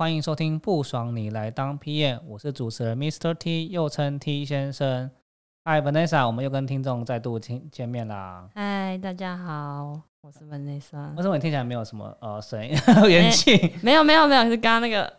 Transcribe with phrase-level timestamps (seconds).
[0.00, 3.34] 欢迎收听不爽你来当 PM，我是主持人 Mr.
[3.34, 5.10] T，又称 T 先生。
[5.66, 8.48] Hi Vanessa，我们又跟听众再度见见面啦。
[8.54, 11.14] 嗨，大家好，我是 Vanessa。
[11.16, 12.74] 为什么你听起来没有什么呃声音
[13.10, 13.74] 元气？
[13.82, 15.12] 没有没有没有，是刚刚那个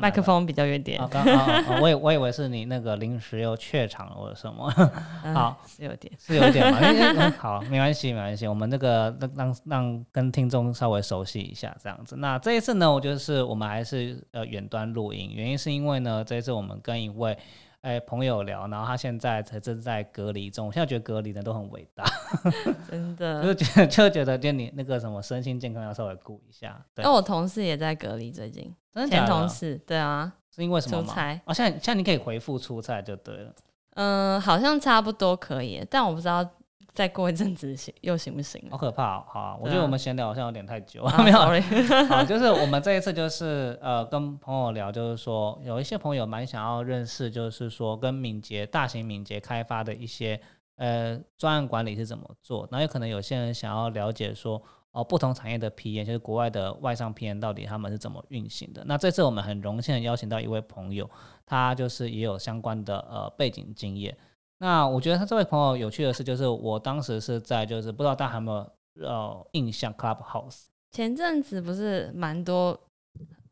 [0.00, 0.98] 麦克风比较远点。
[1.08, 4.70] 刚刚我以我以为是你那个临时又怯场了或者什么。
[5.32, 7.30] 好，是有点，是有点嘛。
[7.38, 12.16] 好，没关系没关系，我们那个让让让跟听众稍微熟悉一下这样子。
[12.16, 17.36] 那这一次呢，我就是我们还是呃远端录音，原因是因为呢，这一次我们跟一位。
[17.80, 20.66] 哎，朋友聊，然后他现在才正在隔离中。
[20.66, 22.04] 我现在觉得隔离的都很伟大，
[22.90, 26.84] 真的， 就觉得就觉得，就你那个什么身心健康要稍微顾一下。
[26.96, 28.74] 那我同事也在隔离，最近
[29.06, 31.40] 前同事，对啊，是因为什么出差？
[31.44, 33.52] 哦，现在现在你可以回复出差就对了。
[33.94, 36.48] 嗯，好像差不多可以，但我不知道。
[36.94, 38.60] 再过一阵子行又行不行？
[38.72, 41.38] 好可怕，好，我觉得我们闲聊好像有点太久， 没有。
[42.08, 50.40] 好，就是我们这一次就是呃跟朋友聊，就是说有一些朋友蛮想要认识，就是说跟敏捷大型敏捷开发的一些
[50.74, 54.60] 呃专案管理是怎么做，然后有可能有些人想要了解说
[54.92, 58.82] 哦不同产业的 PM，就是国外的外商 PM 到底他们是怎么运行的。
[58.86, 61.08] 那这次我们很荣幸的邀请到一位朋友，
[61.44, 64.16] 他就是也有相关的呃背景经验。
[64.58, 72.76] 那我觉得他这位朋友有趣的是，就是我当时是在，就是不知道大家有没有呃印象，Clubhouse 前阵子不是蛮多，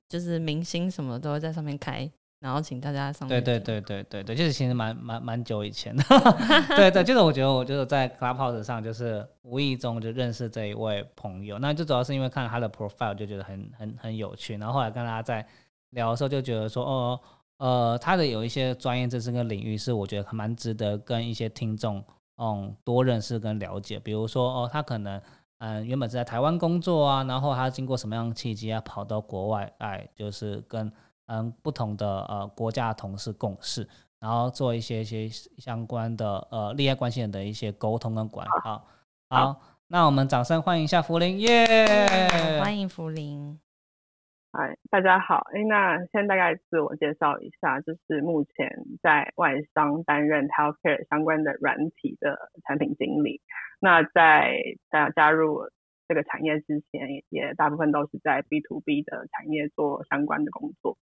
[0.09, 2.11] 就是明星什么都会在上面开，
[2.47, 3.29] 然后请大家上。
[3.29, 6.05] 对对对对对对，就是其实蛮蛮蛮久以前的，
[6.77, 15.45] 对对，就是我觉得我就是在 Clubhouse 上，就是无意中就认识这一位朋友，那就主要是因为看他的 profile 就觉得很很很有趣，然后后来跟他在
[15.91, 17.21] 聊的时候就觉得说，哦。
[17.59, 22.05] 呃，他的有一些专业知识跟领域是我觉得蛮值得跟一些听众
[22.37, 23.99] 嗯多认识跟了解。
[23.99, 25.19] 比如说哦，他可能
[25.57, 30.93] 嗯原本是在台湾工作啊，然后他经过什么样的契机啊跑到国外哎，就是跟
[31.27, 33.87] 嗯不同的呃国家同事共事，
[34.21, 35.29] 然后做一些一些
[35.59, 38.47] 相关的呃利害关系人的一些沟通跟管。
[38.63, 38.87] 好，
[39.29, 42.61] 好，那我们掌声欢迎一下福林耶！
[42.61, 43.59] 欢迎福林。
[44.53, 45.47] 嗨，大家好。
[45.53, 48.71] 哎，那先大概自我介绍一下，就是目前
[49.03, 53.43] 在外商担任 healthcare 相关的软体的产品经理。
[53.81, 54.57] 那在
[54.91, 55.61] 在加入
[56.09, 60.97] 这个产业之前，也大部分都是在 B to B 的产业做相关的工作。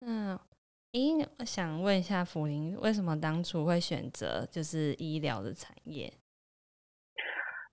[0.00, 0.38] 嗯，
[0.92, 6.12] 那诶，我想问一下福林，为什么当初会选择就是医疗的产业？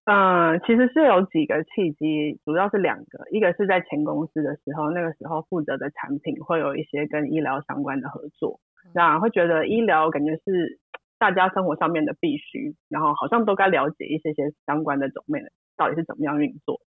[0.06, 8.60] 嗯，其实是有几个契机，主要是两个，一个是在前公司的时候，那个时候负责的产品会有一些跟医疗相关的合作，
[8.94, 10.80] 那会觉得医疗感觉是
[11.18, 15.42] 大家生活上面的必须，然后好像都该了解一些些相关的种类
[15.76, 16.80] 到底是怎么样运作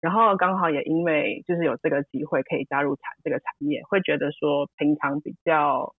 [0.00, 5.94] 然后刚好也因为就是有这个机会可以加入产这个产业，会觉得说平常比较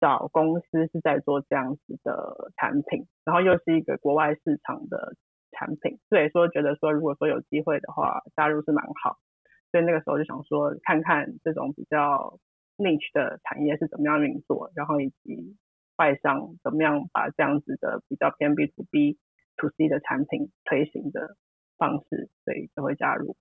[0.00, 5.14] 少公司是在做这样子的产品，然后又是一个国外市场的。
[5.56, 9.18] 产品，所以说觉得说，如果说有机会的话，加入是蛮好。
[9.70, 12.40] 所以那个时候就想说，看看这种比较
[12.76, 15.56] niche 的产业是怎么样运作，然后以及
[15.96, 19.16] 外商怎么样把这样子的比较偏 B to B
[19.58, 21.36] to C 的产品推行的
[21.78, 23.36] 方式，所以就会加入。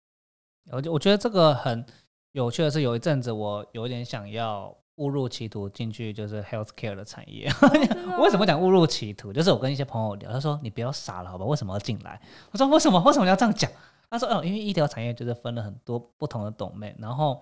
[0.71, 1.85] 我我觉得这个很
[2.31, 4.75] 有趣的是，有一阵子我有点想要。
[4.97, 7.49] 误入歧途进去就是 healthcare 的产业。
[8.21, 9.33] 为什么讲误入歧途？
[9.33, 11.43] 就是我跟一些朋友聊，他说你不要傻了，好吧？
[11.43, 12.21] 为什么要进来？
[12.51, 13.01] 我说为什么？
[13.01, 13.67] 为什么要这样讲？
[14.11, 17.41] 他说哦，因为医疗产业就是分了很多不同的懂类，然后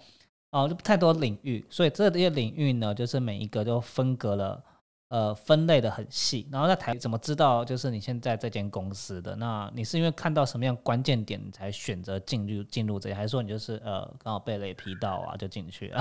[0.52, 4.64] 哦就太多领域，所以这些领域呢，就是每一个都分隔了。
[5.12, 9.36] 呃，分类的很细，然后在台怎么知道就是你现在这间公司的？
[9.36, 16.00] 那你是因为看到什么样关键点你才选择进入进入这里，还是说你就是呃刚好被雷劈到啊就进去了？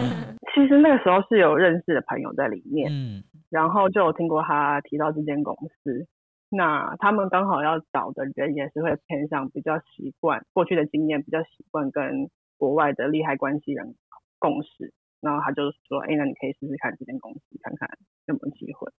[0.56, 5.54] 其实那个时候是有认识的朋友在里面，嗯，然后就有听过他提到这间公
[5.84, 6.06] 司，
[6.48, 13.94] 那他们刚好要找的人也是会偏向比较习惯过去的经验，比较习惯跟国外的利害关系人
[14.38, 14.94] 共识。
[15.20, 17.88] 然后他就说，哎，那你可以试试看这间公司，看看
[18.26, 18.90] 有没有机会。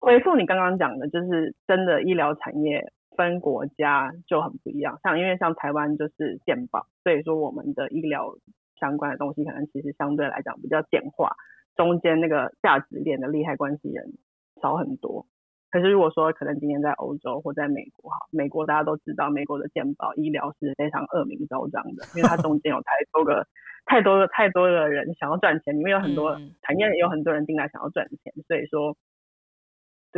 [0.00, 4.98] 回复你刚刚讲的，就是真的医疗产业分国家就很不一样。
[5.02, 8.36] 像因为像台湾就是健保，所以说我们的医疗
[8.78, 11.34] 相关的东西可能其实相对来讲比较简化，
[11.74, 14.12] 中间那个价值链的利害关系人
[14.60, 15.26] 少很多。
[15.74, 23.44] 可是如果说可能今天在欧洲或在美国哈，美国大家都知道，美国的健保医疗是非常恶名昭彰的，因为它中间有太多个、
[23.84, 28.96] 太多个、太多的人想要赚钱，里面有很多产业有很多人进来想要赚钱，所以说，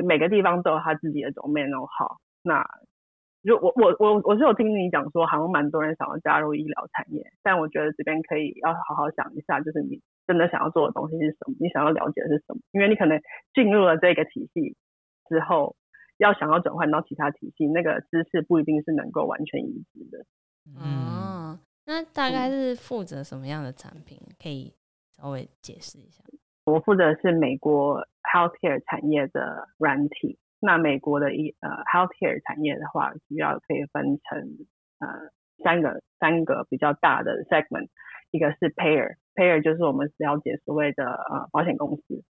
[0.04, 2.18] 每个地方都有他自己的 domain 好。
[2.42, 2.62] 那
[3.42, 13.18] 就我我我我是有听你讲说，好像蛮多人想要加入医疗产业，但我觉得这边可以要好好想一下，就是你真的想要做的东西是什么，你想要了解的是什么，因为你可能
[13.54, 14.76] 进入了这个体系。
[15.28, 15.76] 之后
[16.18, 20.24] 要想要转换到其他体系，那个知识不一定是能够完全移植的。
[20.80, 24.18] 哦，那大概是负责什么样的产品？
[24.42, 24.72] 可以
[25.10, 26.22] 稍微解释一下。
[26.64, 30.38] 我负责是美国 healthcare 产业的软体。
[30.58, 34.40] 那美国的一呃 healthcare 产业的话，主要可以分成
[34.98, 35.30] 呃
[35.62, 37.88] 三个三个比较大的 segment。
[38.32, 42.24] 一个是 payer，payer 就是我们了解所谓的呃保险公司。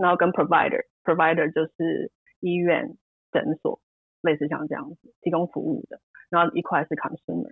[0.00, 2.10] 然后跟 provider，provider 就是
[2.40, 2.96] 医院、
[3.30, 3.80] 诊所，
[4.22, 6.00] 类似像这样子提供服务的。
[6.30, 7.50] 然后一块是 consumer，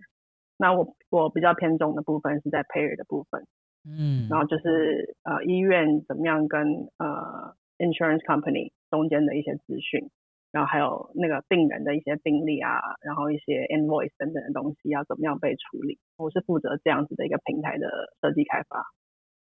[0.57, 3.45] 那我我比较偏重的部分是在 payer 的部分，
[3.85, 10.09] 嗯，然后就是呃医院怎么样跟呃 insurance company 中间的一些资讯，
[10.53, 15.99] 然后还有那个病人的一些病历啊，然后一些 invoice 等等的东西要怎么样被处理。
[16.17, 18.87] 我是负责这样子的一个平台的设计开发。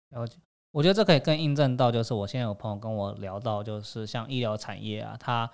[0.09, 0.37] 了解。
[0.73, 5.47] 我觉得这可以更印证到，就是我现在有朋友跟我聊到，就是像医疗产业啊，它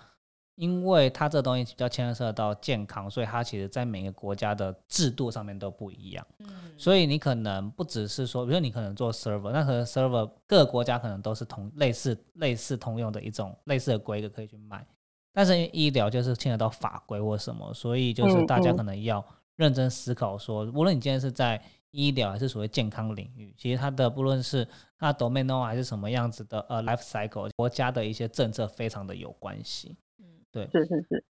[0.55, 6.25] 因为它这东西比较牵涉到健康，所以它其实在每个国家的制度上面都不一样。
[6.39, 14.87] 嗯，所以你可能不只是说，比如说你可能做 server，那可能 server 各个国家可能都是同类似类似通用的一种类似的规格可以去卖，
[15.33, 19.21] 但是医疗就是牵扯到法规或什么，所以就是大家可能要
[19.57, 29.97] 认真思考说，无论你今天是在医疗还是所谓健康领域，其实它的不论是它 domain 还是什么样子的呃 life cycle，国家的一些政策非常的有关系。
[30.19, 31.25] 嗯，对，是是是。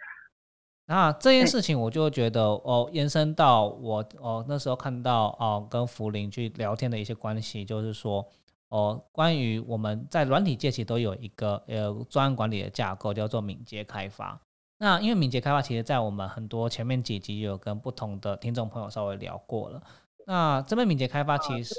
[0.86, 8.26] 那这件事情我就觉得哦，延伸到我哦那时候看到哦跟福林去聊天的一些关系，就是说
[8.68, 14.40] 哦关于我们在软体界其实都有一个呃专案管理的架构，叫做敏捷开发。
[14.78, 19.82] 那因为敏捷开发其实在我们很多前面几集有跟不同的听众朋友稍微聊过了。
[20.30, 21.74] 那这边敏捷开发其实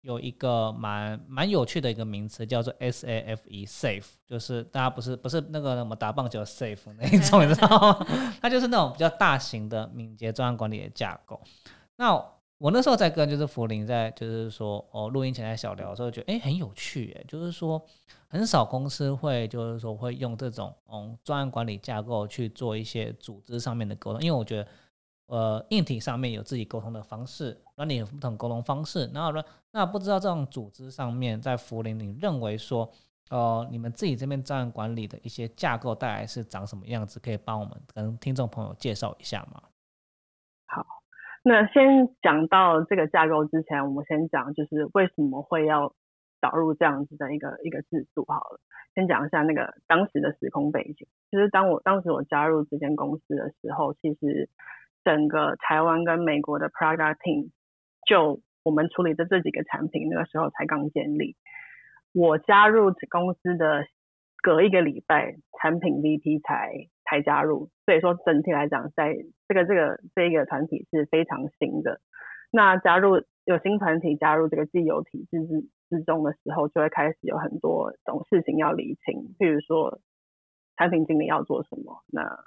[0.00, 8.06] 有一个蛮蛮有趣的一个名词，叫做 S A F E，Safe，就是大家不是不是那个什么打棒球 Safe 那一种，你知道吗？
[8.40, 11.38] 它就是那种比较大型的敏捷专案管理的架构。
[11.96, 12.14] 那
[12.56, 17.84] 我那时候在跟就是福林在就是说哦录音前在小聊的时候，觉得哎很有趣哎，就是说
[18.28, 24.66] 很少公司会就是说会用这种嗯专案管理架构去做一些组织上面的沟通，因为我觉得。
[25.30, 29.08] 呃，硬体上面有自己沟通的方式，那你有不同沟通方式。
[29.14, 29.40] 然后呢，
[29.70, 32.90] 那不知道这种组织上面，在福林，你认为说，
[33.30, 37.20] 呃，你们自己这边专案管理的一些架构大概是长什么样子？
[37.20, 39.62] 可以帮我们跟听众朋友介绍一下吗？
[40.66, 40.84] 好，
[41.44, 45.94] 那先讲到这个架构之前，我们先讲就是为什么会要
[46.40, 48.24] 导入这样子的一个一个制度。
[48.26, 48.58] 好了，
[48.96, 51.06] 先讲一下那个当时的时空背景。
[51.30, 54.50] 就是当我当时我加入这间公司的时候，其实。
[55.04, 57.50] 整个台湾跟美国的 product team，
[58.06, 61.36] 就我们处理的这几个产品，那个时候才刚建立。
[62.12, 63.86] 我加入公司的
[64.42, 66.72] 隔一个礼拜，产品 VP 才
[67.04, 69.16] 才加入，所以说整体来讲，在
[69.48, 72.00] 这个这个这个团体是非常新的。
[72.50, 80.00] 那加入有新团体加入这个既有体制之之中的时候，就会开始有很多种事情要理清，譬如说
[80.76, 82.44] 产品经理要做什么，那。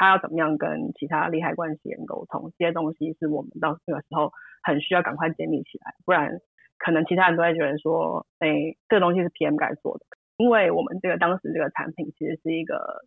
[0.00, 2.50] 他要怎么样跟其他利害关系人沟通？
[2.58, 6.40] 这些东西是我们到那个时候很需要赶快建立起来，不然
[6.78, 8.48] 可能其他人都会觉得说，哎，
[8.88, 10.06] 这个东西是 PM 该做的。
[10.38, 13.04] 因为我们这个当时这个产品其实是一个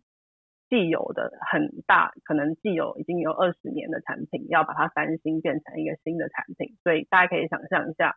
[0.70, 8.14] 既有的很大，可能既有已经有二十年的产品，要把它翻新变成一个新的产品，所以大家可以想象一下，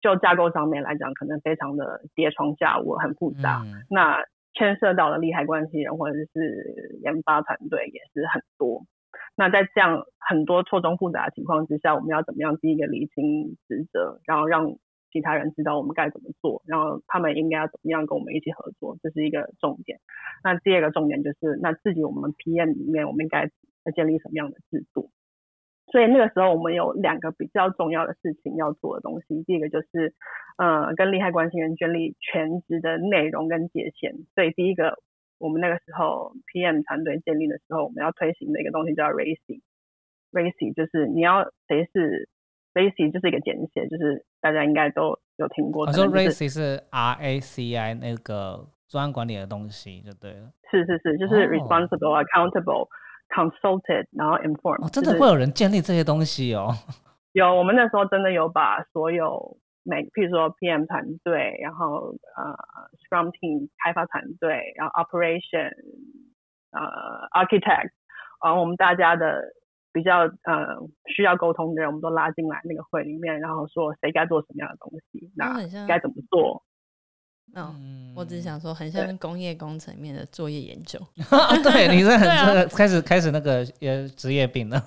[0.00, 3.64] 就架构上面来讲，可能非常的叠床架屋，很复杂。
[3.90, 8.84] 那牵涉到的利害关系人或者是研发团队也是很多。
[9.36, 14.76] 那在这样很多错综复杂的情况之下，我们要怎么样第一个理清职责，然后让
[15.10, 19.98] 其他人知道我们该怎么做，然后他们应该要怎么样跟我们一起合作，这是一个重点。
[20.42, 23.50] 那第二个重点就是，那自己我们 PM 里面我们应该
[23.94, 25.10] 建立什么样的制度？
[25.94, 30.12] 所以那个时候我们有两个比较重要的事情要做的东西，第一个就是
[30.58, 34.12] 呃跟利害关系人建立全职的内容跟界限。
[34.34, 34.98] 所以第一个
[35.38, 39.60] 我们那个时候 PM 团队建立的时候，我们要推行的一个东西叫 RACI。
[40.32, 42.28] RACI 就是你要谁是
[42.74, 45.86] RACI 就是一个简写，就是大家应该都有听过。
[45.86, 50.50] 我说 RACI 是 R A C I 那个专案管理的东西就对了。
[50.72, 52.88] 是是是，就是 responsible、accountable、
[53.34, 54.86] consulted，然后 informed。
[54.86, 56.70] 哦，真的会有人建立这些东西哦。
[57.32, 62.54] 有，我们那时候真的有把所有每，譬如说 PM 团队，然后呃
[63.02, 65.72] Scrum team 开发团队，然后 operation，
[66.70, 67.90] 呃 architect，
[68.44, 69.42] 然后我们大家的。
[69.94, 70.74] 比较呃
[71.14, 75.54] 需要沟通的人，我们都拉进来那个会里面，然后说谁该做什么样的东西，那
[75.86, 76.63] 该怎么做？
[77.54, 80.98] 嗯，我只是想说，很像工业工程面的作业研究。
[81.62, 82.28] 对，你是很
[82.70, 84.82] 开始开始那个呃职业病了，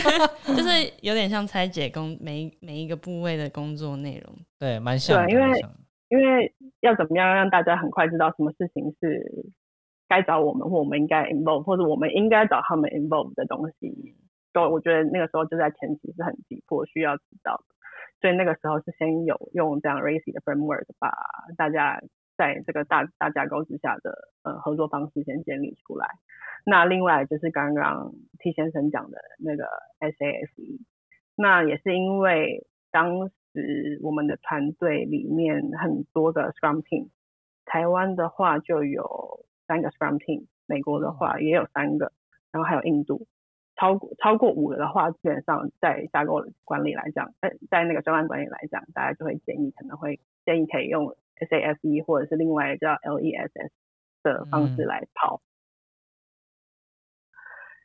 [0.46, 0.68] 就是
[1.00, 4.34] 有点像拆解工每每一个部位的工作内容。
[4.58, 5.24] 对，蛮像。
[5.24, 5.60] 对，因为
[6.08, 9.52] 因为要怎么样让大家很快知道什么事情是
[10.08, 14.16] 该找我们，或我们应该 involve，或者我们应该找他们 involve 的东西。
[14.52, 17.74] 都我觉得那个时候就在前期是很急迫需要知道的，
[18.20, 21.10] 所以那个时候是先有用这样 Racy 的 framework 把
[21.56, 22.00] 大家
[22.36, 26.06] 在这个大大架构之下的呃合作方式先建立出来。
[26.64, 29.64] 那另外就是刚刚 T 先生讲的那个
[30.00, 30.80] SAFE，
[31.34, 37.08] 那也是因为当时我们的团队里面很多的 Scrum team，
[37.64, 42.12] 台湾的话就有三个 Scrum team，美国的话也有三个，
[42.52, 43.26] 然后还有印度。
[43.80, 53.70] 超过超过五个的话，基本上在架构管理来讲，在在那个专案管理来讲，大家就会建议可能会建议可以用 SASE 或者是另外叫 LESS
[54.22, 55.40] 的方式来跑。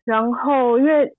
[0.04, 1.16] 然后，因为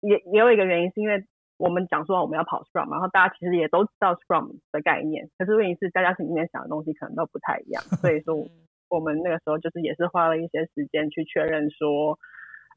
[0.00, 1.24] 也也有一个原因，是因为
[1.56, 8.46] 我们讲说我们要跑 Scrum，然后大家其实也都知道 Scrum 的概念，可是问题是大家心里面想的东西可能都不太一样， 所以说
[8.88, 12.16] 我们那个时候就是也是花了一些时间去确认说。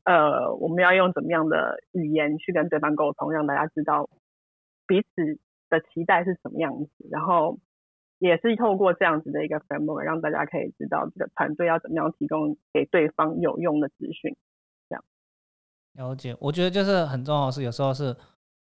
[0.07, 4.09] 呃，我们要用怎么样的语言去跟对方沟通，让大家知道
[4.87, 5.37] 彼此
[5.69, 7.59] 的期待是什么样子，然后
[8.17, 14.33] 也是透过这样子的一个 framework，让大家可以知道这个团队要怎么样提供给对方有用的资讯。
[14.87, 15.03] 这样
[15.95, 18.15] 了解，我觉得就是很重要的是，有时候是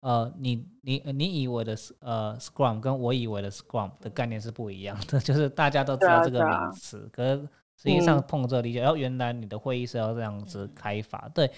[0.01, 7.47] 呃，你你你以为的呃 Scrum 跟我以为的 Scrum 的概念是不一样的， 就是大家都知道这个名词，可是。
[7.81, 11.49] 实际上碰这理解，然后原来你的会议是要这样子开法，对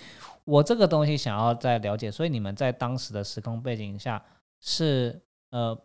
[0.45, 4.23] 我这个东西想要再了解，所以你们在当时的时空背景下
[4.59, 5.75] 是呃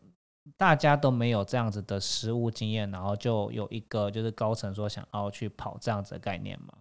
[0.59, 6.75] 大家都没有这样子的实务经验，然后就有一个就是高层说想要去跑这样子的概念吗？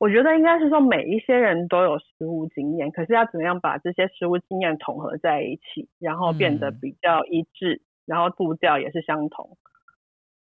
[0.00, 9.56] 我觉得应该是说每一些人都有实务经验，可是要怎么样把这些实务经验统合在一起，然后变得比较一致，然后步调也是相同。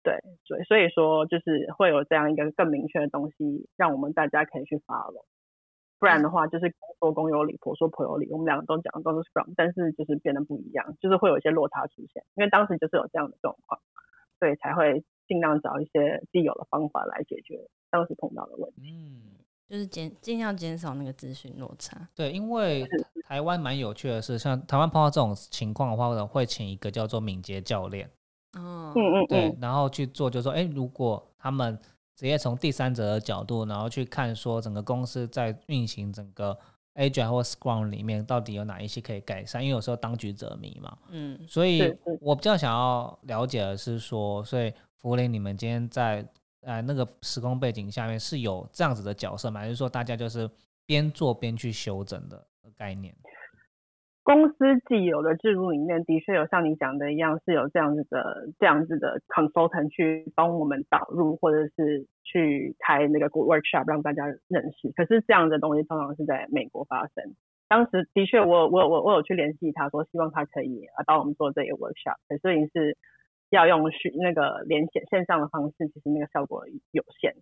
[0.02, 5.26] 对，所以所以说就是会有这样一个更明确的东西，让我们大家可以去 follow。
[6.00, 8.32] 不然的话，就是公说公有理，婆说婆有理。
[8.32, 12.24] 我们两个都讲的都是 Scrum，但是就是变得不一样，就是会有一些落差出现。
[12.36, 13.82] 因为当时就是有这样的状况，
[14.40, 18.82] 所以才会尽量找一些既有的方法来解决当时碰到的问题。
[18.82, 22.08] 嗯，就是减尽量减少那个资讯落差。
[22.16, 22.88] 对，因为
[23.28, 28.10] 台湾蛮有趣的是，像台湾碰到这种情况的话，可能会请一个叫做敏捷教练。
[28.54, 31.78] 哦，嗯嗯，对，然后去做，就说，哎，如果他们
[32.16, 36.58] 直接从第三者的角度，然后去看说整个公司在运行整个
[36.96, 46.28] Agile 或 Scrum 里面到底有哪一些可以改善，因为有时候当局者迷嘛，嗯，所以我比较想要了解的是说，所以福林，你们今天在
[46.62, 49.62] 呃那个时空背景下面是有这样子的角色吗？
[49.62, 50.50] 还是说大家就是
[50.86, 53.16] 边做边去修整的概念？
[54.24, 64.92] 公司既有的制度里面，的确有像你讲的一样，是有这样子的、这样子的 consultant 去帮我们导入，或者是去开那个 workshop 让大家认识。
[64.96, 67.34] 可是这样的东西通常是在美国发生。
[67.68, 72.98] 当时的确，我我我我有去联系他说，希望他可以啊帮我们做这个 workshop，可是已经是
[73.50, 77.36] 要用去那个连线线上的方式，其实那个效果有限。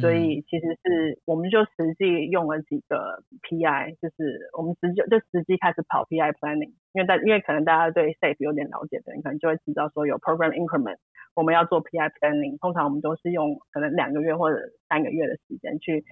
[0.00, 10.98] 所以其实是我们就实际用了几个 PI，就是我们直接就实际开始跑 PI planning，因为大因为可能大家对 SAFe 有点了解的人，可能就会知道说有 program increment，
[11.34, 14.58] 我们要做 PI planning，通常我们都是用可能两个月或者
[14.88, 16.04] 三个月的时间去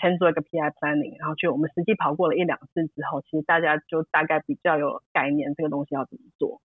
[0.00, 6.62] 先做一个 PI planning，然后去我们实际跑过了一两次之后，其实大家就大概比较有概念这个东西要怎么做。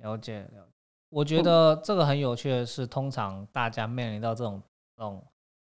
[0.00, 0.72] 了解了解，
[1.10, 4.62] 我觉得这个很有趣的是，通常大家面临到这种
[4.96, 5.22] 这种。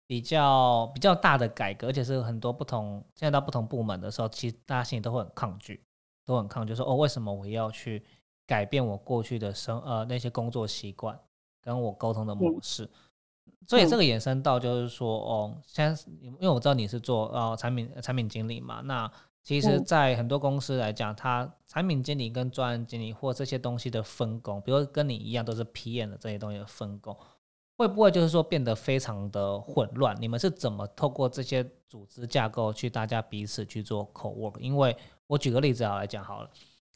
[0.06, 5.82] 比较比较大的改革，而且是很多不同，现在到不同部门的时候，其实大家心里都会很抗拒。
[6.26, 8.04] 都很抗拒，说哦，为什么我要去
[8.48, 11.16] 改变我过去的生呃那些工作习惯，
[11.62, 12.90] 跟我沟通的模式？
[13.64, 19.08] 所以这个延伸到就是说，哦，现在因为我知道你是做呃产品产品经理嘛，那
[19.44, 27.16] 其实，在很多公司来讲，它产品经理跟专案经理或这些东西的分工，比如跟你一样都是 PM 的这些东西的分工。
[27.76, 30.16] 会不会就是说变得非常的混乱？
[30.18, 34.58] 你们是怎么透过这些组织架构去大家彼此去做 co work？
[34.58, 36.50] 因为我举个例子啊来讲好了，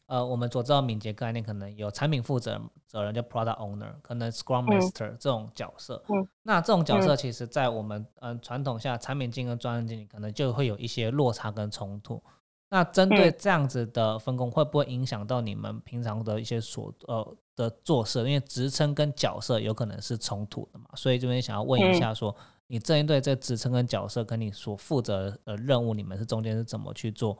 [0.07, 6.03] 呃，我们所知道敏捷概念可能有产品负责责人叫 product owner，可能 scrum master 这种角色。
[6.07, 6.27] 嗯。
[6.43, 12.21] 那这种角色其实在我们嗯传统下，产品经理跟专案经理可能就会有一些落差跟冲突。
[12.69, 18.19] 那针对这样子的分工，会不会影响到你们平常的一些所呃的做事？
[18.19, 22.35] 因为职称跟角色有可能是冲突的嘛，所以这边想要问一下，说
[22.67, 27.37] 你针对这职称跟角色跟你所负责的任务，你们是中间是怎么去做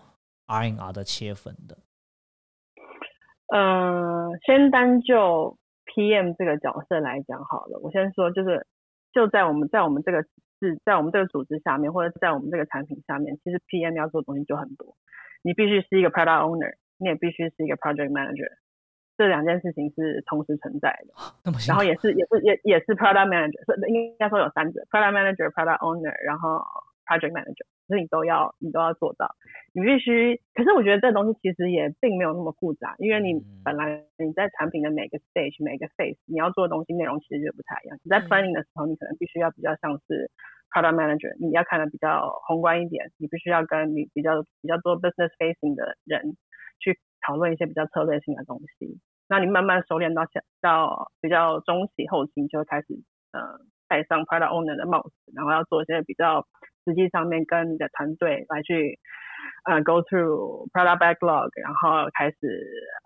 [0.48, 1.78] R N R 的切分的？
[3.48, 8.66] 呃，先单就 P M 这个角色来讲好了，我先说，就是
[9.12, 10.24] 就在我们在我们这个
[10.60, 14.96] 是在我们这个组织下面，或者在我们这个产品下面，其实 P M 要做的东西就很多。
[15.44, 18.52] 你必须是一个 product owner，你也必须是一个 project manager，
[19.22, 21.14] 这两件事情是同时存在的。
[21.68, 26.58] 然后也是也是也也是 product manager，应该说有三者 product manager，product owner，然后
[27.06, 29.30] project manager，所以你都要你都要做到。
[29.74, 38.00] 你必须，可是我觉得这东西其实也并没有那么复杂，因为你本来你在产品的每个 stage 每个 phase，你要做的东西内容其实就不太一样。
[38.04, 40.32] 你在 planning 的时候，你可能必须要比较像是。
[40.72, 46.38] Product manager，你要看的比较宏观一点，你必须要跟你比较比较多 business facing 的人
[46.80, 46.98] 去
[47.28, 48.98] 讨论一些比较策略性的东西。
[49.32, 52.88] 那你慢慢熟练到下到比较中期后期，就会开始
[53.32, 53.40] 呃
[53.88, 56.46] 戴上 product owner 的帽子，然后要做一些比较
[56.84, 59.00] 实际上面跟你的团队来去
[59.64, 62.38] 呃 go through product backlog，然后开始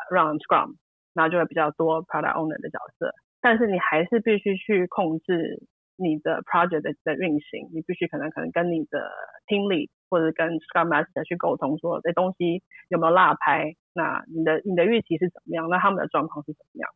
[0.09, 0.73] run scrum，
[1.13, 3.13] 那就会比较多 product owner 的角色。
[3.39, 5.61] 但是你还是必须去控制。
[5.97, 8.99] 你的 project 的运行，你必须可能可能跟你的
[9.47, 16.89] team lead 或者跟 scrum master 去沟通，说这东西有没有落拍，那你的你的预期是怎么样，那他们的状况是怎么样？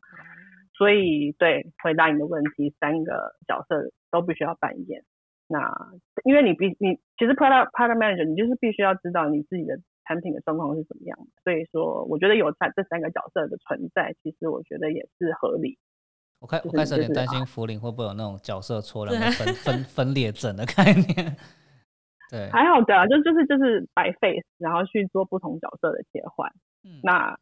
[0.77, 5.03] 所以对回答你的问题，三个角色都必须要扮演。
[5.47, 5.73] 那
[6.25, 15.77] 因为你必你其实 product product manager 你就是必须要知道你自己的产品的状况是怎么样，所以说我觉得有在这三个角色的存在，其实我觉得也是合理。
[16.39, 21.35] 我开我开始有点担心福林会不会有那种角色错 乱、分分分裂症的概念。
[22.31, 26.47] 对，还好的，就就是就是白 face，然后去做不同角色的切换。
[26.83, 27.37] 嗯，那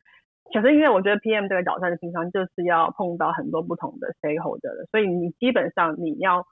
[0.54, 6.46] 可是因为我觉得 PM 这个角色的平常就是要碰到很多不同的 stakeholder 的，所以你基本上你要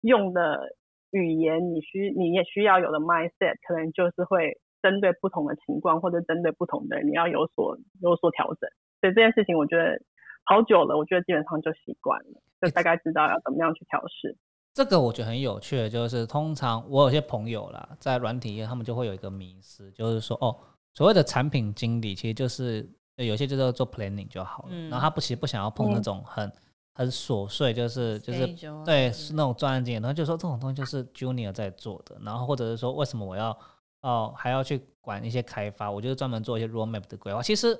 [0.00, 0.74] 用的
[1.10, 8.70] 语言，你需你也需要有的 mindset，可能就是会针对不同的情况或者针对不同的人，你要有所有所调整。
[9.00, 10.00] 所以这件事情，我觉得。
[10.44, 14.36] 好久了，我觉得基本上就习惯了，就大概知道要怎么样去调试。
[14.74, 20.56] 这个我觉得很有趣的，就是通常我有些朋友啦，在软体业，他们就会有一个迷思，就是说，哦，
[20.94, 26.52] 所谓的产品经理，其实就是有些就是做 planning 就好了，然后他不其实不想要碰那种很
[26.94, 28.46] 很琐碎，就是就是
[28.84, 33.56] 对是那种专案经理，然后就说这种东西就是 junior 在做的，然后或者是说为什么我要
[34.02, 37.78] 哦还要去管一些开发，我就是专门做一些 roadmap 的规划，其实。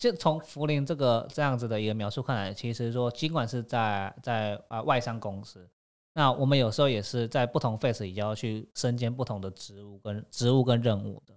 [0.00, 5.68] 就从福林这个这样子的一个描述看来，其实说尽管是在在啊外商公司，
[6.14, 11.34] 那我们有时候也是在不同 face 也要去身兼不同的职务跟职务跟任务的，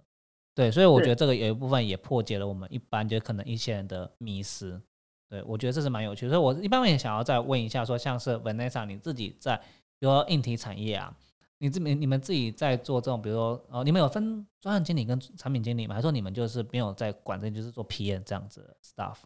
[0.54, 4.80] 对，所以我觉得这个有一部分也破解了我们一般就可能一些人的迷失，
[5.28, 9.56] 对我觉得这是蛮有趣，所以我一般也想要再问一下，说像是 Vanessa 你自己在
[9.98, 11.16] 比如说硬体产业啊。
[11.58, 15.94] 你这边你们自己在做这种，比如说哦，你们有分专案经理跟产品经理吗？
[15.94, 19.18] 还是说你们就是没有在管这，就是做 PM 这样子的 stuff？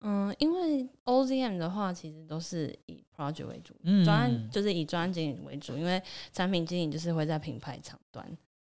[0.00, 6.02] 嗯，因为 OZM 的话，其实都是以 project 为主，专案就是以专案经理为主，因为
[6.32, 8.26] 产品经理就是会在品牌厂端。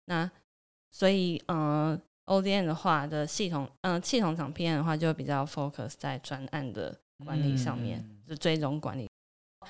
[0.04, 0.30] 那
[0.90, 9.08] 所以，嗯，ODN 的话的系统，嗯，系统厂 PM 的话就比较 focus 在专案的管理上面，就追踪管理。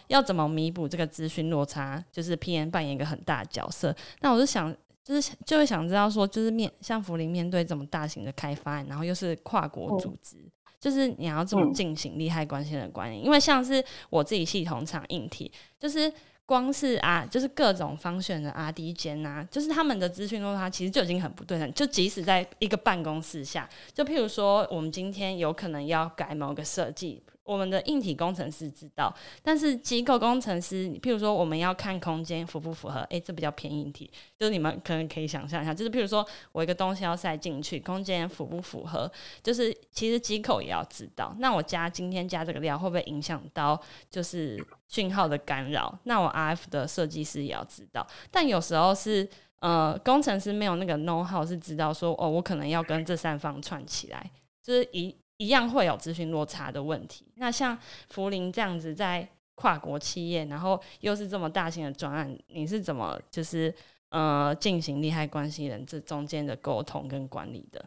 [0.07, 2.03] 要怎么弥补这个资讯落差？
[2.13, 3.95] 就是 PM 扮演一个很大的角色。
[4.21, 10.37] 那我就想，就是就会想知道说，就是面像福林面对这么大型的开发案，然后又是跨国组织，
[10.81, 13.19] 就是你要怎么进行利害关系的管理？
[13.19, 15.51] 因为像是我自己系统厂硬体，
[15.81, 16.13] 就是
[16.49, 21.75] 光是啊，就是各种方选的 RD 间啊，就是他们的资讯落差其实就已经很不对等。
[21.75, 27.23] 就即使在一个办公室下，就譬如说我们今天有可能要改某个设计。
[27.49, 29.11] 我们的硬体工程师知道，
[29.43, 39.11] 但是机构工程师，譬如说我们要看空间符不符合，诶，这比较偏硬体，就是你们可能可以想象一下，就是譬如说我一个东西要塞进去，空间符不符合，
[39.43, 41.35] 就是其实机构也要知道。
[41.39, 43.81] 那我加今天加这个料会不会影响到
[44.11, 45.99] 就是讯号的干扰？
[46.05, 48.07] 那我 RF 的设计师也要知道。
[48.31, 49.27] 但有时候是
[49.61, 54.31] 呃工程师没有那个 know how 是知道说哦，我可能要跟这三方串起来，
[54.63, 55.17] 就是一。
[55.39, 57.25] 一样会有资讯落差的问题。
[57.37, 57.77] 那像
[58.11, 63.73] 福林这样子，在跨国企业，然后又是这么大型的专案，你是怎么就是
[64.11, 67.85] 呃进行利害关系人这中间的沟通跟管理的？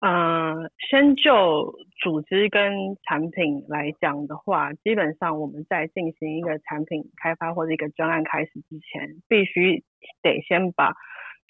[0.00, 9.84] 嗯，先就组织跟产品来讲的话，基本上我们在进行一个产品开发或者一个专案开始之前，必须
[10.22, 10.92] 得先把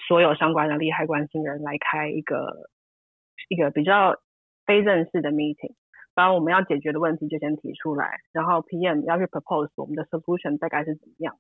[0.07, 2.70] 所有相关的利害关系人来开一个
[3.49, 4.20] 一个比较。
[4.70, 5.74] 非正式的 meeting，
[6.14, 11.35] 把我们要解决的问题就先提出来，然后 PM 要去 propose 我们的 solution 大概是怎么样，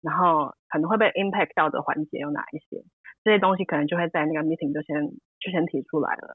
[0.00, 2.82] 然后可能会被 impact 到的环节有哪一些，
[3.24, 5.04] 这些东西可能就会在那个 meeting 就先
[5.38, 6.34] 就先提出来了。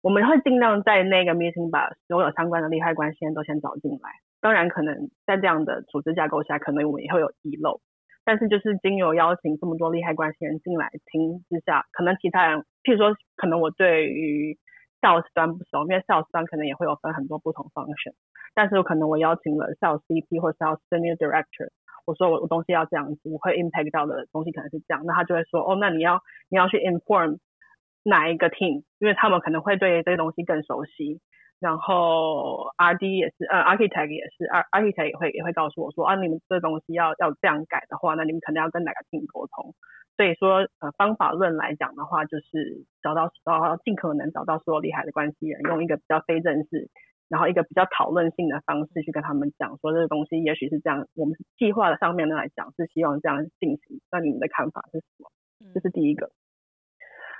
[0.00, 4.08] 我们会尽量在那个 meeting 把所有相关的利害关系人都先找进来。
[4.40, 7.80] 当然，可能在这样的组织架构下，可能我们也会有遗漏，
[8.24, 14.56] 但是就是经由邀请这么多利害关系人进来听之下，可能其他人，譬如说，可能我对于
[15.00, 18.14] sales 端不熟，因为 sales 端可能也会有分很多不同 function，
[18.54, 21.68] 但是有可能我邀请了 sales CP 或 sales senior director，
[22.06, 27.38] 我说我我东西要这样子，我会 impact 到的东西可能是这样，那他就会说，哦，那你要你要去 inform
[28.02, 31.20] 哪一个 team，因为他们可能会对这个东西更熟悉，
[31.58, 39.74] 然后 RD 也是，呃，architect 也是，architect 也会也会告诉我说，啊，你们这东西要要这样改的话，那你们可能要跟哪个 team 沟通。
[40.16, 46.88] 所以说，呃，方法论来讲的话，就是找到找尽可能找到所有厉害的关系人，用一个比较非正式，
[47.28, 55.30] 然后一个比较讨论性的方式去跟他们讲，说这个东西也许是这样，我们计划的上面来讲是希望这样进行，那你们的看法是什么？
[55.74, 56.30] 这是第一个。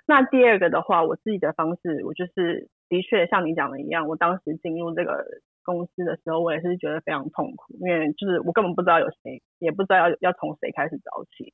[0.07, 5.25] 那第二个的话，我自己的方式，我就是的确像你讲的一样，我当时进入这个
[5.64, 11.53] 公司的时候，我也是觉得非常痛苦，因为就是我根本不知道有谁，也不知道要要从谁开始找起。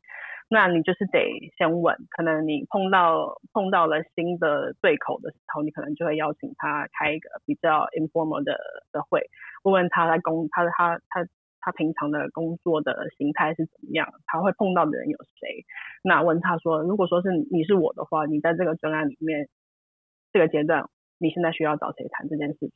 [0.51, 1.18] 那你就是得
[1.57, 8.59] 先问，可能你碰到碰到了新的对口的时候，你可能就会邀请他开一个比较 informal 的
[8.92, 9.23] 的会，
[9.62, 11.27] 问问他在工，他他他
[11.61, 15.64] 他平常的工作的形态是怎么样，他会碰到的人有谁，
[16.03, 19.49] 那问他说，如果说是你是我的话，你在这个专案里面
[20.33, 20.90] 这个阶段，
[21.23, 22.73] 你现在需要找谁谈这件事情？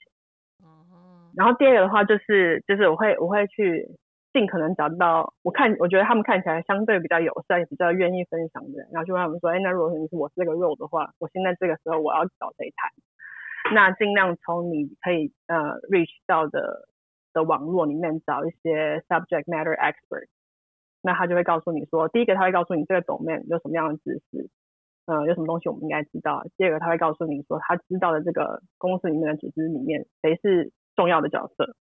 [1.37, 3.91] 然后第二个的话就是就是我会我会去。
[4.33, 12.93] 尽可能找到，我看我觉得他们看起来相对比较友善，也比较愿意分享的人，然后就问他们说，哎，那如果说你是我是这个 role 的话，我现在这个时候我要找谁谈？
[13.75, 16.87] 那尽量从你可以呃 reach 到的
[17.33, 20.27] 的网络里面找一些 subject matter expert，
[21.01, 24.51] 那他就会告诉你说，第一个他会告诉你这个 domain 有什么样的知识，
[25.07, 31.75] 呃，有什么东西我们应该知道；第二个他会告诉你说，他知道的这个公司里面的组织里面谁是重要的角色。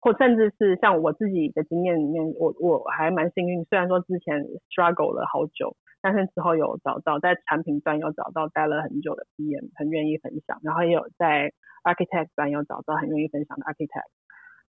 [0.00, 11.52] 或甚至是像我自己的经验里面，我我还蛮幸运，虽然说之前 struggle 了好久，但是之后有找到在产品端有找到待了很久的 PM，很愿意分享，然后也有在
[11.84, 14.10] architect 端有找到很愿意分享的 architect。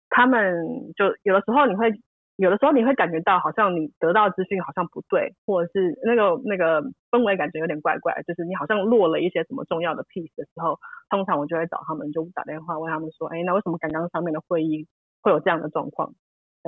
[0.08, 1.90] 他们就有的时候你会
[2.36, 10.78] 有的时候你会感觉到好像你得到资讯好像不对，或者是那个那个氛围感觉有点怪怪，就是你好像落了一些什么重要的 piece 的时候，
[11.10, 14.86] 通常我就会找他们就打电话问他们说，哎，那为什么刚刚上面的会议？
[15.22, 16.12] 会有这样的状况，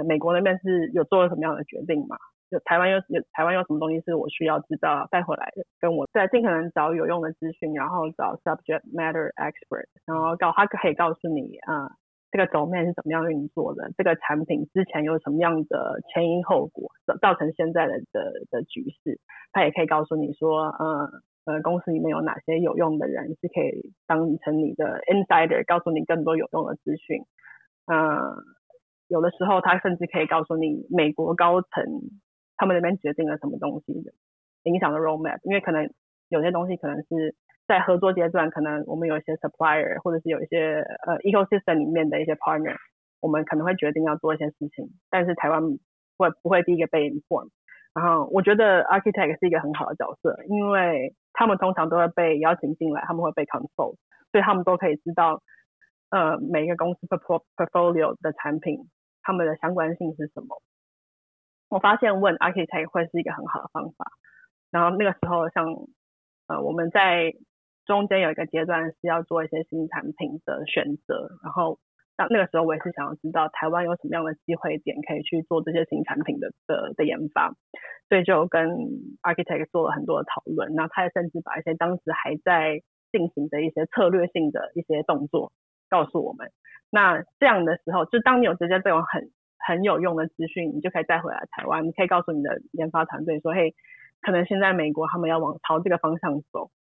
[0.09, 2.17] 美国那边是有做了什么样的决定嘛？
[2.51, 11.91] 就台湾有有台湾有什么东西是我需要知道带回来的，跟我在尽可能找有用的资讯，然后找 subject matter expert，然后告他可以告诉你啊，
[12.31, 19.19] 这个 domain 是怎么样运作的，这个产品之前有什么样的前因后果，造成现在的的的局势，
[19.53, 27.23] 他也可以告诉你说，呃呃，公司里面有哪些有用的人是可以当成你的 insider，告诉你更多有用的资讯。
[27.87, 28.35] 嗯，
[29.07, 31.71] 有的时候他甚至可以告诉你美国高层
[32.57, 34.13] 他们那边决定了什么东西的
[34.65, 35.89] 影响了 roadmap，因为可能
[36.29, 37.37] 有些东西可能是
[37.67, 42.77] 在合作阶段，可能我们有一些 supplier 或者是有一些呃 ecosystem 里面的一些 partner，
[43.21, 45.63] 我们可能会决定要做一些事情，但是台湾
[46.17, 47.49] 会不会第一个被 inform？
[47.95, 53.97] 然后我觉得 architect 是一个很好的角色，因为他们通常都会被邀请进来，他们会被 consult，
[54.31, 55.43] 所以他们都可以知道。
[56.09, 58.89] 呃，每一个公司 portfolio 的产品，
[59.23, 60.63] 他们的相关性是什么？
[61.69, 64.13] 我发现问 architect 会是一个很好的方法。
[64.71, 65.67] 然后那个时候，像
[66.47, 67.35] 呃，我们在
[67.87, 71.79] 中间有一个阶段是要做一些新产品的选择，然后
[72.19, 77.55] 那那个时候我也是想要知道台湾有什么样的机会点可以去做这些新产品的的的研发，
[78.09, 78.69] 所以就跟
[79.23, 80.75] architect 做了很多的讨论。
[80.75, 85.53] 那他也甚至把一些当时还在进行的一些策略性的一些动作
[85.89, 86.51] 告诉我们。
[86.91, 93.75] 那这样的时候，就当你有直接这种很很有用的资讯，你就可以带回来台湾，你可以告诉你的研发团队说：“嘿，
[94.23, 96.71] 可能现在美国他们要往朝这个方向走。”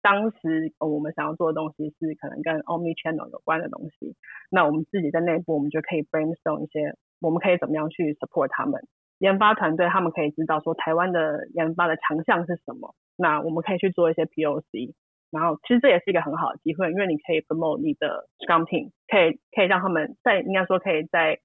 [0.00, 4.14] 当时我们想要做的东西是可能跟 Omni Channel 有关的东西，
[4.50, 8.80] 那我们自己在内部我们就可以 brainstorm 一些，我们可以怎么样去 support 他们
[9.18, 14.94] 研发团队，他们可以知道说台湾的研发的强项是什么，那我们可以去做一些 POC，
[15.30, 21.38] 然后其实这也是一个很好的机会，因为你可以 promote 你的 Scrum Team，可以可以让他们在应该说可以在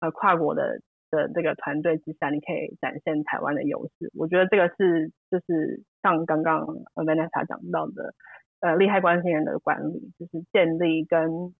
[0.00, 0.80] 呃跨国的。
[1.10, 4.10] 的这个团队之下，你可以展现台湾的优势。
[4.14, 8.14] 我觉得这个是就是像刚刚 Vanessa 讲到的，
[8.60, 11.54] 呃，利害关系人的管理，就是建立跟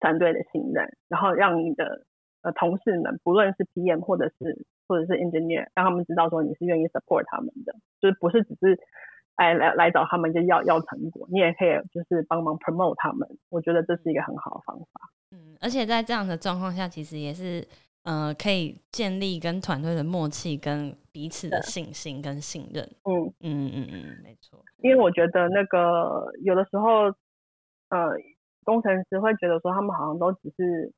[0.00, 2.04] 团队的信任，然后让你的
[2.42, 8.78] 呃同事们，不论是 PM 或者是或者是 engineer，让他们知道说你是愿意 support 他们的，就是不是只是
[9.36, 13.28] 哎来来找他们就要要成果，你也可以就是帮忙 promote 他们。
[13.48, 15.10] 我觉得这是一个很好的方法。
[15.30, 17.64] 嗯，而且在这样的状况下，其实也是。
[18.04, 22.84] 呃，可以建立跟团队的默契，跟彼此的信心跟信任。
[23.04, 24.62] 嗯嗯嗯嗯，没错。
[24.82, 27.06] 因为我觉得那个有的时候，
[27.90, 28.16] 呃，
[28.64, 30.92] 工程师会觉得说他们好像都只是。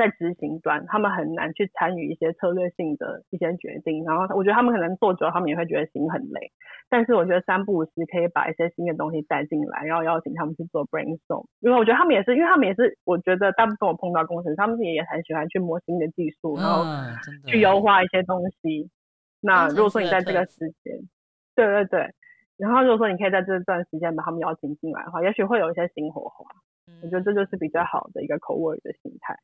[0.00, 6.50] 在执行端，他们很难去参与一些策略性的一些决定，然后我觉得他们可能做久了，他们也会觉得心很累。
[6.88, 16.82] 但是我觉得三不五时可以把一些新的东西带进来，然后邀请他们去做 brainstorm，因为我觉得他们也是，因为他们也是，我觉得大部分我碰到工程师，他们自己也很喜欢去摸新的技术，然后
[17.46, 18.88] 去优化一些东西。
[19.42, 20.96] 那如果说你在这个时间，
[21.54, 22.14] 对对对，
[22.56, 26.46] 然后如果说你可以在这段时间把他们邀请进来的话，也许会有一些新火花。
[27.02, 29.36] 我觉得这就是比较好的一个口味的心态。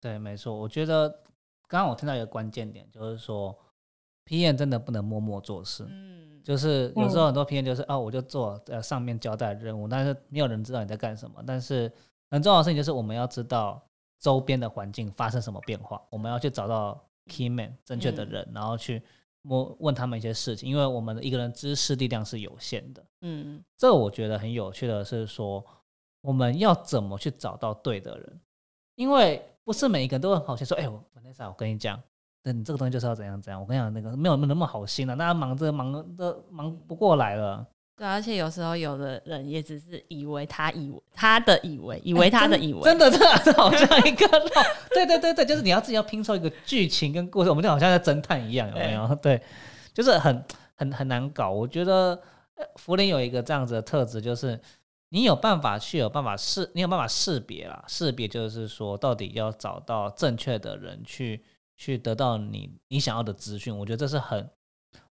[0.00, 1.08] 对，没错，我觉得
[1.68, 3.54] 刚刚我听到一个关键点，就是说
[4.24, 5.86] ，P N 真的不能默默做事。
[5.88, 11.42] 嗯，就是有时候很多 P N 就是啊，我就做呃上面交代任务，但是没有人知道你在干什么。
[11.46, 11.92] 但是
[12.30, 13.80] 很重要的事情就是我们要知道
[14.18, 19.02] 周边的环境发生什么变化，我们要去找到 Key Man 正确的人，然后去
[19.42, 23.04] 问问他们一些事情，因为我们的一个人知识力量是有限的。
[23.20, 25.62] 嗯，这我觉得很有趣的是说，
[26.22, 28.40] 我们要怎么去找到对的人，
[28.94, 29.44] 因为。
[29.70, 31.96] 不是每一个人都很好心说，哎，我 Vanessa，我跟你讲，
[32.42, 33.60] 那你这个东西就是要怎样怎样。
[33.60, 37.64] 我跟你讲，那个没有那么好心了，大家忙着忙的忙不过来了。
[37.96, 44.26] 对，而且有时候有的人也只是以为他以为他的以为以为他的以为，真的真的好像一个，
[44.92, 49.14] 对对对对，就是你要自己要拼凑一个剧情跟故事，我们就好像在侦探一样，有没有？
[49.22, 49.40] 对，
[49.94, 51.48] 就是很很很难搞。
[51.52, 52.20] 我觉得
[52.74, 54.60] 福林有一个这样子的特质，就是。
[55.12, 61.42] 你有办法去有办法识，你有办法识别啦，识别就是说，到底要找到正确的人去
[61.76, 63.76] 去得到你你想要的资讯。
[63.76, 64.38] 我觉得这是很，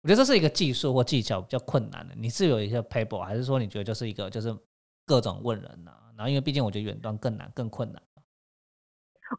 [0.01, 2.13] 我觉得这是一个技术或技巧比较困难的。
[2.17, 4.53] 你是有一些 paper，还是说你觉得就是一个就是
[5.05, 5.91] 各种问人呐？
[6.17, 8.01] 然后因为毕竟我觉得远端更难更困难。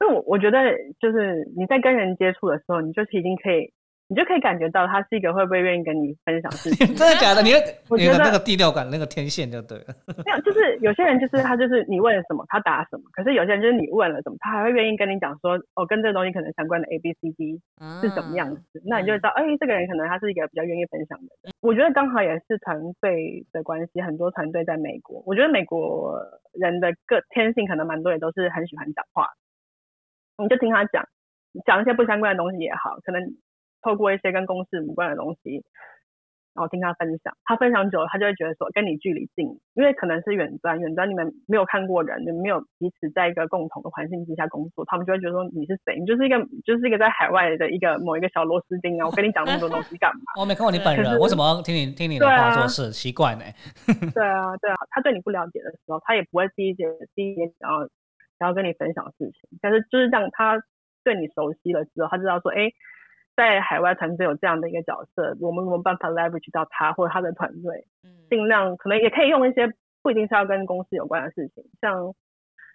[0.01, 0.59] 因为我我觉得
[0.99, 3.73] 就是你在跟人接触的时候，你就是已经可以。
[4.09, 6.95] 你就可以感觉到他是一个会不会愿意跟你分享事情？
[6.95, 7.43] 真的假的？
[7.43, 7.51] 你
[7.91, 9.87] 我觉得那个第六感、那个天线就对了。
[10.23, 17.61] 没有，就是有些人就是他就是你问什么他答什么，可是有些人就是你问了什么，他还会愿意跟你讲说哦，跟这个东西可能相关的 A B C D
[18.01, 21.53] 是什么样子，那你就知道哎，这个人可能他是一个比较愿意分享的人。
[21.61, 29.27] 我觉得刚好也是团队的关系，很多团队在美国，我觉得美国人的个天性可能蛮多也都是很喜欢讲话，
[30.39, 31.05] 你就听他讲，
[31.67, 33.21] 讲一些不相关的东西也好，可能。
[33.83, 35.63] 透过一些跟公事无关的东西，
[36.55, 46.01] 然后听他分享，他分享久了，他就会觉得说跟你距离近，因为可能是远端，远端你们没有看过人，你们没有彼此在一个共同的环境之下工作，他们就会觉得说你是谁？
[46.01, 49.07] 你就是一个就是一个在海外的一个某一个小螺丝钉啊！
[49.07, 50.23] 我跟你讲那么多东西干嘛？
[50.41, 52.91] 我没看过你本人，我怎么要听你听你的话做事？
[52.91, 53.45] 奇怪呢？
[54.17, 57.81] 对啊，对啊，他对你不了解的时候，他也不会第一节第一节想要
[58.39, 60.59] 想要跟你分享事情，但是就是这样，他
[61.05, 62.73] 对你熟悉了之后，他知道说，哎。
[63.37, 67.87] 在海外团队有这样的一个角色，我们有没有办法 leverage 到他或者他的团队？
[68.03, 69.71] 嗯，尽量可能也可以用一些
[70.03, 72.15] 不一定是要跟公司有关的事情，像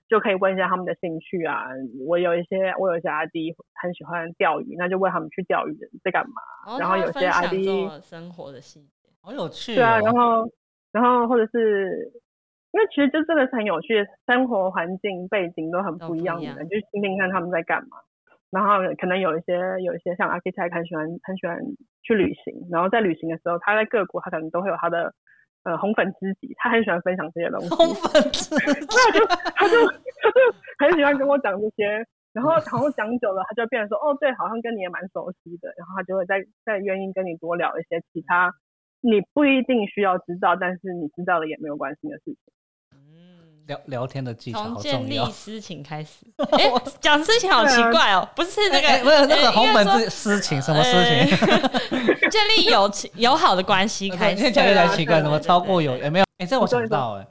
[0.07, 1.65] 就可以问一下他们的兴趣啊。
[2.07, 6.77] 我有一些我有一些 ID 很喜欢钓鱼，那就问他们去钓鱼在干嘛。
[6.77, 9.73] 然后有些 ID 生活的细节，好有趣。
[9.73, 10.47] 对啊，然后
[10.91, 12.11] 然后或者是
[12.71, 17.97] 因为其实就真的是很有趣，生活环境背景都很不一样的，就听听看他们在干嘛。
[18.51, 21.57] 然后可能有一些有一些像 architect 很喜欢很喜欢
[22.03, 25.13] 去旅行，然后在旅行的时候，他在各国他可能都会有他的
[25.63, 27.69] 呃红粉知己，他很喜欢分享这些东西。
[27.69, 30.37] 红粉知己，那就他就他就
[30.79, 38.51] 很喜欢跟我讲这些，然后然后讲久了，他就变成说，哦，对，好像跟你也蛮熟悉的，然后他就会再再愿意跟你多聊一些其他
[38.99, 42.37] 你不一定需要知道，但是你知道了也没有关系的事情。
[43.67, 46.25] 聊聊天的技巧从建立私情开始。
[46.57, 51.37] 哎，讲私情好奇怪哦，不是那个，不是那个红本字私情，什么私情？
[52.29, 54.51] 建立友情友好的关系开始。
[54.51, 55.93] 讲起来奇怪，怎么超过友？
[56.01, 57.27] 哎，没有，哎，这我想到，哎，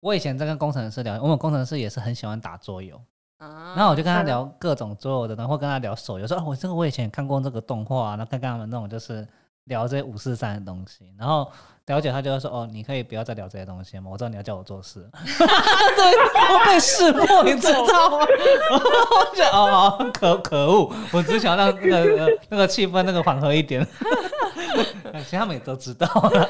[0.00, 3.00] 我以前在跟工程师聊，我们工程师也是很喜欢打桌游
[3.38, 9.26] 啊，然后我就跟他聊各种桌游的，然后跟他聊手游，说哦，我这个我以前看过这个动画，然后看看他们那种就是
[9.64, 11.50] 聊这些五四三的东西，然后。
[11.86, 14.08] 了解他就会说哦，你可以不要再聊这些东西吗？
[14.12, 18.18] 我知道你要叫我做事， 我被识破，你知道吗？
[18.70, 23.84] 我觉得哦，可可恶，我只想让那个那个气氛那个缓和一点。
[25.24, 26.48] 其实他们也都知道了，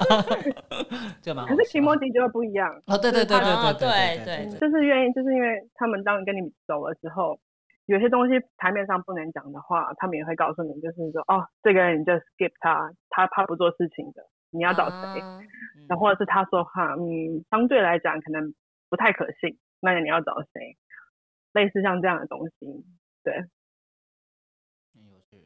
[1.23, 1.46] 对吗？
[1.49, 7.38] 可是提摩迪就会不一样哦，对对对对对对对，就是愿意，就是因为他们当跟你走了之后，
[7.87, 14.23] 有些东西台面上不能讲的话，他们也会告诉你，就是说哦，这个人你就 skip 他，他他不做事情的。
[14.53, 15.21] 你要找谁？
[15.88, 18.53] 然后或者是他说话，嗯，相对来讲可能
[18.88, 20.77] 不太可信，那你要找谁？
[21.53, 22.85] 类似像这样的东西，
[23.23, 23.35] 对。
[24.95, 25.45] 有趣。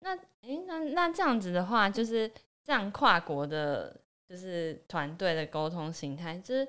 [0.00, 2.30] 那哎，那那这样子的话，就是
[2.62, 6.66] 这样跨国的，就是团队的沟通形态，就是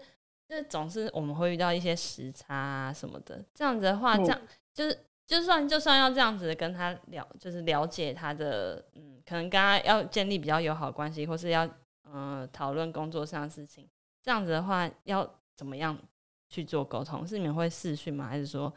[0.48, 3.42] 就是总是我们会遇到一些时差啊什么的。
[3.54, 4.42] 这样子的话，这样
[4.78, 5.04] 就是。
[5.28, 11.70] 就算就算要这样子跟他了，就是了解他的，嗯，可能跟他要建立比较友好关系，或是要
[12.06, 13.86] 嗯讨论工作上的事情，
[14.24, 16.00] 这样子的话要怎么样
[16.48, 17.28] 去做沟通？
[17.28, 18.26] 是你们会视讯吗？
[18.26, 18.74] 还是说？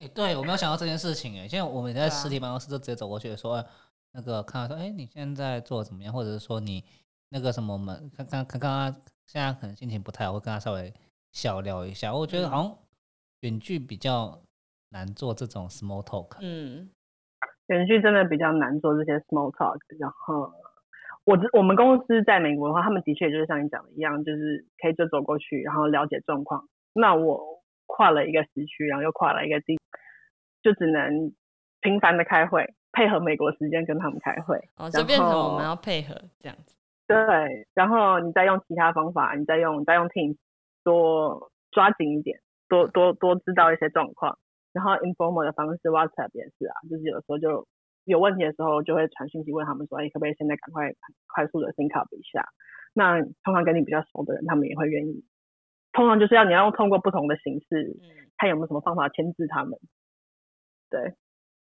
[0.00, 3.64] 哎，对我没有想到这件事情哎，现在我们在实体办公室就直接走过去说，
[4.10, 6.12] 那个看到说，哎，你现在做怎么样？
[6.12, 6.84] 或者是说你
[7.28, 10.92] 那个什么，我们看看看看他现在可能心情不太好，会跟他稍微
[11.30, 12.12] 小聊一下。
[12.12, 12.76] 我觉得好像
[13.42, 14.36] 远距比较。
[14.92, 16.90] 难做这种 small talk，嗯，
[17.68, 19.78] 远距真的比较难做这些 small talk。
[19.98, 20.52] 然后
[21.24, 26.68] 我我们公司在美国的话，他们的确就是像你讲的一样，就是可以就走过去，然后了解状况。
[26.92, 29.78] 那我跨了一个时区，然后又跨了一个地，
[30.62, 31.32] 就只能
[31.80, 34.58] 频繁的开会，配合美国时间跟他们开会。
[34.76, 36.76] 哦，就变成我们要配合这样子。
[37.06, 40.36] 对，然后你再用其他方法，你再用再用 Teams
[40.84, 44.38] 多抓紧一点，多多多知道一些状况。
[44.72, 47.66] 然后 informal 的方式，WhatsApp 也是啊，就是有时候就
[48.04, 50.92] 有问题的时候，就会传讯息问他们说，哎，可不可以现在赶快
[51.26, 52.48] 快速的 think up 一下？
[52.94, 55.24] 那通常跟你比较熟的人，他们也会愿意。
[55.92, 58.00] 通常就是要你要通过不同的形式，
[58.38, 59.78] 看有没有什么方法牵制他们。
[60.88, 61.00] 对，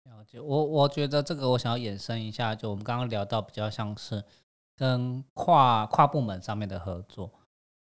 [0.05, 0.39] 了解。
[0.39, 4.23] 我我觉得这个我想要延伸一下，就我们刚刚聊到比较像是
[4.77, 7.31] 跟跨跨部门上面的合作。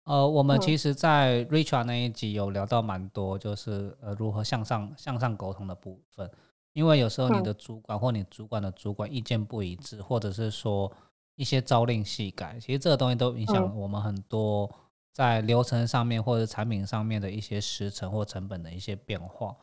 [0.04, 6.28] 呃，我们其实，在 Richard 那一集有聊到蛮多，就是呃如何向上向上沟通的部分。
[6.72, 10.90] 因为有时候你的主管或你主管的主管意见不一致，或者是说
[11.36, 14.68] 一些朝令夕改，其实这个东西都影响我们很多
[15.12, 19.54] 在流程上面或者产品上面的一些时程或成本的一些变化。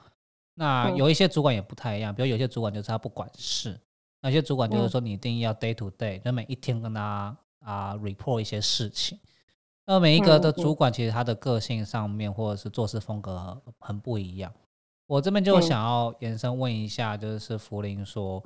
[0.54, 3.78] 那有一些主管也不太一样，比如有些主管就是他不管事，
[4.22, 9.18] 那些主管就是说你一定要 day to day，就每一天跟他啊 report 一些事情。
[9.90, 14.54] 那每一个的主管其实他的个性上面或者是做事风格很不一样。
[15.08, 18.44] 我这边就想要延伸问一下，就是福林说，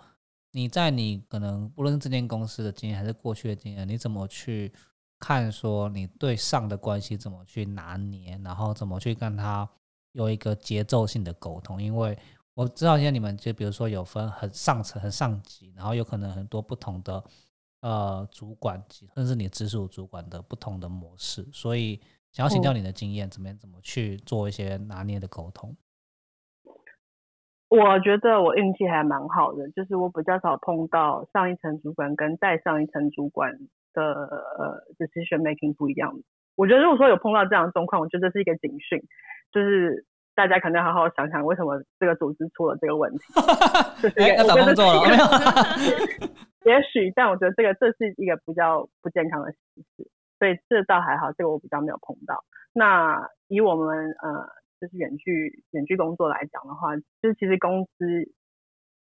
[0.54, 4.72] 你在你可能不论这间公司的经验还是过去的经验，你怎么去
[5.20, 9.70] 看说你对上的关系怎么去拿捏，然后怎么去跟他
[10.14, 11.84] 有一个节奏性的沟通？
[11.84, 12.18] 因为
[12.54, 17.22] 我知道现在你们就比如说有分很上层、很上级，然后有可能很多不同的。
[17.84, 18.82] 呃，主管，
[19.14, 22.00] 甚至你直属主管的不同的模式，所以
[22.32, 25.76] 想要请教你的经验，怎么样怎么去做一些拿捏的沟通？
[27.68, 33.52] 我觉得我运气还蛮好的，就是我比较少碰到上一层主管跟再上一层主管
[33.94, 36.14] 的呃 decision making 不一样。
[36.56, 39.04] 我觉得如果说有碰到这样的状况，我觉得这是一个警讯，
[39.52, 43.20] 就是大家可能要好好想想，为什么这个组织出了这个问题。
[44.18, 45.02] 哎，要找工作了。
[46.66, 52.44] 也许，但我觉得这个这是一个比较不健康的形式，所以这倒还好，这个我比较没有碰到。
[52.74, 54.48] 那以我们呃，
[54.80, 58.32] 就是远距远距工作来讲的话，就是其实公司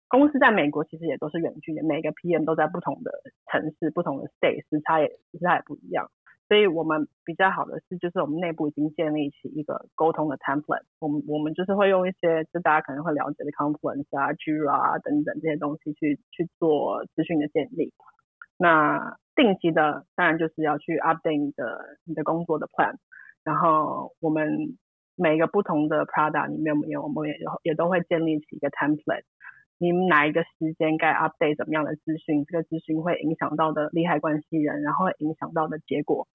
[0.09, 3.11] 公司在美国其实也都是远距的，每个 PM 都在不同的
[3.51, 6.11] 城市、不同的 state，时差也时差也不一样。
[6.49, 10.85] 所以我们比较好的是，就是我们内部已经建立起一个沟通的 template。
[10.99, 17.93] 我们我们就是会用一些就大家可能会了解的 Confluence 啊、Jira 啊等等这些东西去去做资讯的建立。
[18.57, 22.97] 那定期的，当然就是要去 update 你的你的工作的 plan。
[23.45, 24.79] 然后我们
[25.17, 29.25] 每个不同的 product 里面，我们我们也也都会建立起一个 template。
[29.79, 36.27] 你们哪一个时间该 update 怎么样的资讯，这个资讯会影响到的利害关系人，然后影响到的结果，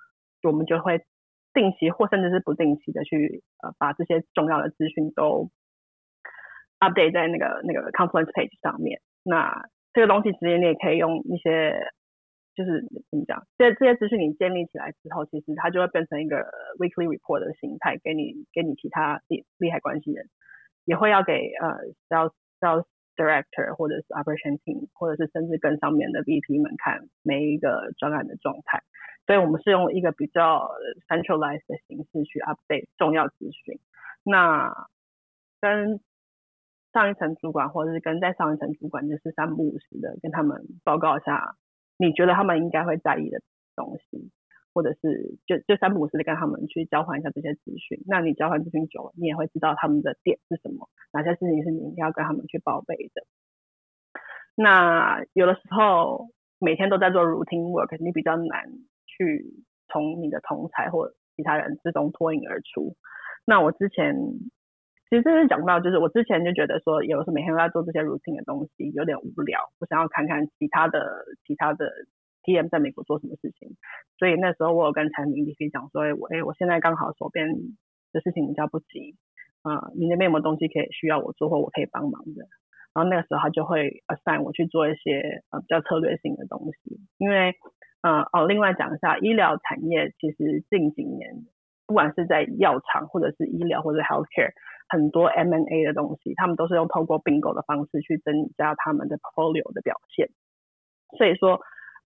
[0.43, 1.03] 我们就会
[1.53, 5.49] 定期或甚至是不定期的去呃把这些重要的资讯都
[6.79, 9.01] update 在那个那个 conference page 上面。
[9.23, 11.75] 那这个东西直接你也可以用一些，
[12.55, 12.81] 就是
[13.11, 16.37] 怎么讲，这这些资讯你建立起来之后，其实它就会变成一个
[16.79, 20.29] weekly report 的形态，给你给你其他利利害关系人，
[20.85, 21.77] 也会要给呃
[22.09, 22.85] sales sales
[23.15, 28.81] director 或者是 operation team，或者是甚至更上面的 VP 们看每一个专案的状态。
[29.25, 30.69] 所以我们是用一个比较
[31.07, 33.79] centralized 的形式去 update 重要资讯。
[34.23, 34.87] 那
[35.61, 36.01] 跟
[36.91, 41.55] 上一层主管，或者是跟在上一层主管，就是三不五时的跟他们报告一下，
[41.97, 43.39] 你觉得他们应该会在意的
[43.75, 44.29] 东西，
[44.73, 48.01] 或者是就就三不五时的跟他们去交换一下这些资讯。
[48.07, 53.23] 那你交换资讯久了，你也会知道他们的点是什么，哪些事情是你应该要跟他们去报备的。
[54.55, 58.69] 那有的时候每天都在做 routine work，你比较难
[59.05, 59.45] 去
[59.87, 62.95] 从你的同才或其他人之中脱颖而出。
[63.45, 64.15] 那我之前。
[65.09, 69.59] 其实这是讲到，就是我之前就觉得说，有时候每天都在做这些 routine 的东西，有点无聊。
[69.79, 71.85] 我想要看看其他的、其他的
[72.43, 73.75] T M 在美国做什么事情。
[74.19, 77.47] 所以那时候我有跟产品 VP 讲说，我哎，我现在刚好手边
[78.11, 79.15] 的事情比较不急，
[79.63, 82.45] 啊，你那边有没有东西可以需要我做或我可以帮忙的？
[82.93, 86.99] 然后那个时候他就会 assign 我去做一些呃比较策略性的东西。
[87.17, 87.55] 因为
[88.01, 91.45] 呃哦，另外讲一下，医疗产业其实近几年，
[91.87, 94.53] 不管是在药厂或者是医疗或者 healthcare。
[94.89, 100.29] 很多 M N A 的东西，他们都是用透过并购的方式去增加他们的 portfolio 的表现。
[101.17, 101.61] 所以说，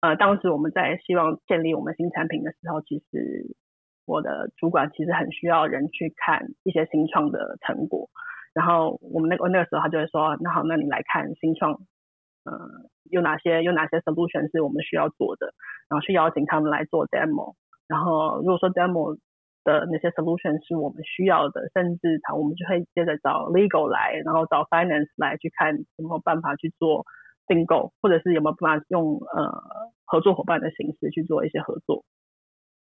[0.04, 3.56] 呃，当时我们在希望建立我们新产品的时候，其实
[4.04, 8.10] 我的主管其实很需要人去看一些新创的成果。
[8.52, 11.72] 然后我们那个那个时候，他就会说：“那好，那你来看新创，
[12.44, 12.52] 呃，
[13.04, 15.54] 有哪些有哪些 solution 是我们需要做的，
[15.88, 17.54] 然后去邀请他们来做 demo。
[17.88, 19.16] 然后如果说 demo
[19.64, 27.06] 的那些 solution 是我们需要的，甚至他我们就会接着找 legal 来，然后找 finance 来去看有没有办法去做
[27.46, 32.04] 订购，或者是有没有办法用呃合作伙伴的形式去做一些合作。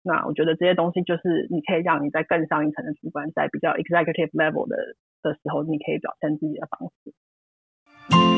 [0.04, 8.37] 那我觉得这些东西就是你可以让你在更上一层的主管，在比较 executive level 的的时候，你可以表现自己的方式。